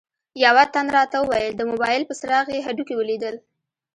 [0.45, 3.35] یوه تن راته وویل د موبایل په څراغ یې هډوکي ولیدل.